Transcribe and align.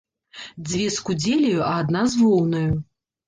Дзве 0.69 0.85
з 0.95 1.03
кудзеляю, 1.09 1.59
а 1.65 1.69
адна 1.83 2.01
з 2.13 2.21
воўнаю. 2.25 2.73